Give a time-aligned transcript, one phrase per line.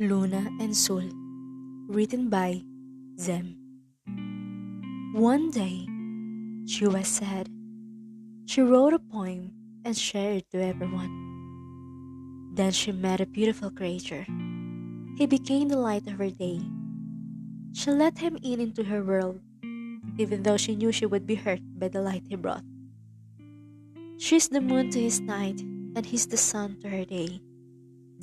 [0.00, 1.06] Luna and Sol,
[1.86, 2.64] written by
[3.16, 3.54] Zem.
[5.14, 5.86] One day,
[6.66, 7.48] she was sad.
[8.46, 9.54] She wrote a poem
[9.84, 12.50] and shared it to everyone.
[12.54, 14.26] Then she met a beautiful creature.
[15.14, 16.58] He became the light of her day.
[17.72, 19.38] She let him in into her world,
[20.18, 22.66] even though she knew she would be hurt by the light he brought.
[24.18, 25.60] She's the moon to his night,
[25.94, 27.38] and he's the sun to her day.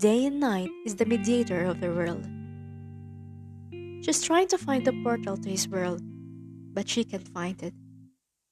[0.02, 2.26] Day and night is the mediator of the world.
[4.02, 6.02] She's trying to find the portal to his world,
[6.74, 7.76] but she can't find it.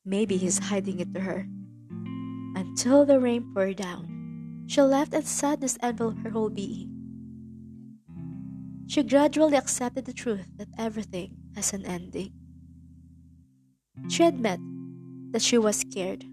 [0.06, 1.48] Maybe he's hiding it to her.
[2.54, 6.94] Until the rain poured down, she left and sadness enveloped her whole being.
[8.86, 12.32] She gradually accepted the truth that everything has an ending.
[14.08, 14.62] She admitted
[15.32, 16.26] that she was scared,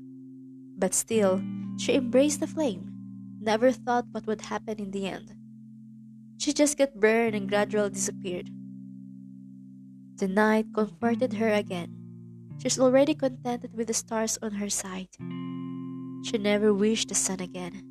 [0.77, 1.41] but still,
[1.79, 2.96] she embraced the flame,
[3.47, 5.33] never thought what would happen in the end.
[6.37, 8.51] She just got burned and gradually disappeared.
[10.17, 11.95] The night comforted her again.
[12.59, 15.15] She's already contented with the stars on her side.
[16.27, 17.87] She never wished the sun again,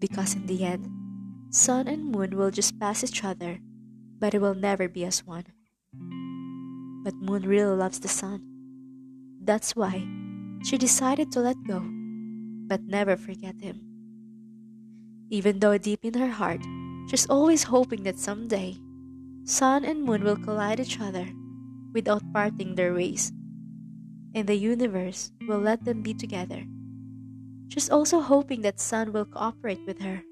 [0.00, 0.90] because in the end,
[1.54, 3.60] sun and moon will just pass each other,
[4.18, 5.46] but it will never be as one.
[7.04, 8.42] But moon really loves the sun.
[9.38, 10.02] That's why
[10.64, 11.78] she decided to let go,
[12.66, 13.93] but never forget him.
[15.30, 16.60] Even though deep in her heart,
[17.08, 18.76] she's always hoping that someday,
[19.44, 21.26] sun and moon will collide each other
[21.92, 23.32] without parting their ways,
[24.34, 26.64] and the universe will let them be together.
[27.68, 30.22] She's also hoping that sun will cooperate with her,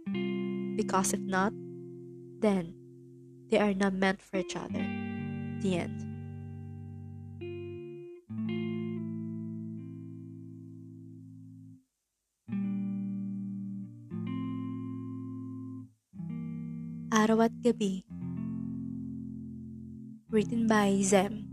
[0.76, 1.52] because if not,
[2.40, 2.74] then
[3.50, 4.84] they are not meant for each other.
[5.60, 6.11] The end.
[17.12, 18.08] Araw at Gabi
[20.32, 21.44] Written by Zem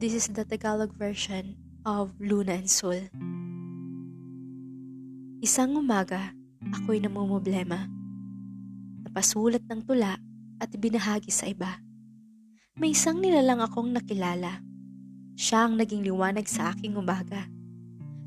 [0.00, 3.12] This is the Tagalog version of Luna and Sul.
[5.44, 6.32] Isang umaga,
[6.72, 7.84] ako'y namumblema.
[9.04, 10.16] Napasulat ng tula
[10.56, 11.76] at binahagi sa iba.
[12.80, 14.64] May isang nilalang akong nakilala.
[15.36, 17.44] Siya ang naging liwanag sa aking umaga.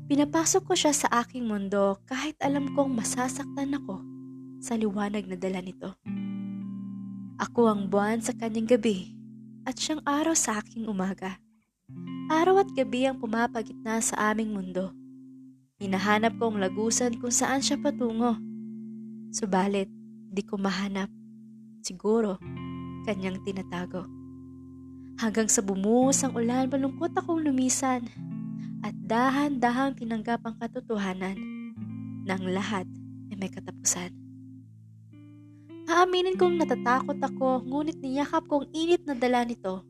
[0.06, 4.11] Pinapasok ko siya sa aking mundo kahit alam kong masasaktan ako
[4.62, 5.98] sa liwanag na dala nito.
[7.42, 9.10] Ako ang buwan sa kanyang gabi
[9.66, 11.42] at siyang araw sa aking umaga.
[12.30, 14.94] Araw at gabi ang pumapagitna sa aming mundo.
[15.82, 18.38] Hinahanap ko ang lagusan kung saan siya patungo.
[19.34, 19.90] Subalit,
[20.30, 21.10] di ko mahanap.
[21.82, 22.38] Siguro,
[23.02, 24.06] kanyang tinatago.
[25.18, 28.06] Hanggang sa bumuhos ang ulan, malungkot akong lumisan
[28.86, 31.34] at dahan-dahang tinanggap ang katotohanan
[32.22, 32.86] ng lahat
[33.30, 34.21] ay may katapusan.
[35.90, 39.82] Aaminin kong natatakot ako, ngunit niyakap kong init na dala nito.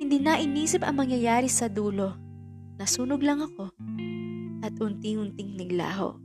[0.00, 2.16] Hindi na inisip ang mangyayari sa dulo.
[2.80, 3.70] Nasunog lang ako
[4.64, 6.16] at unti-unting naglaho.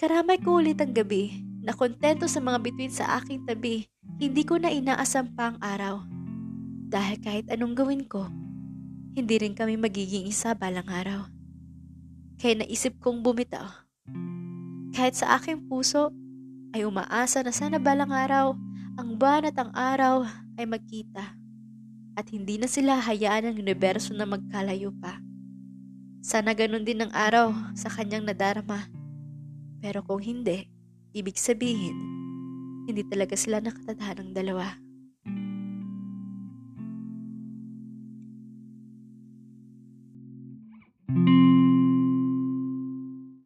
[0.00, 4.56] Karamay ko ulit ang gabi na kontento sa mga bituin sa aking tabi, hindi ko
[4.56, 6.04] na inaasam pa ang araw.
[6.88, 8.28] Dahil kahit anong gawin ko,
[9.14, 11.28] hindi rin kami magiging isa balang araw.
[12.40, 13.68] Kaya naisip kong bumitaw.
[14.92, 16.10] Kahit sa aking puso,
[16.74, 18.58] ay umaasa na sana balang araw
[18.98, 20.26] ang buwan at ang araw
[20.58, 21.38] ay magkita
[22.18, 25.18] at hindi na sila hayaan ng universo na magkalayo pa.
[26.22, 28.86] Sana ganun din ang araw sa kanyang nadarama.
[29.82, 30.66] Pero kung hindi,
[31.14, 31.94] ibig sabihin,
[32.86, 34.83] hindi talaga sila nakatadhan ng dalawa.